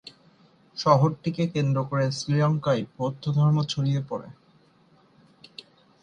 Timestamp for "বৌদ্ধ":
2.97-3.23